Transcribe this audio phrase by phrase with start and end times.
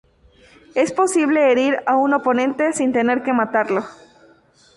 [0.73, 3.85] Es posible herir a un oponente sin tener que matarlo.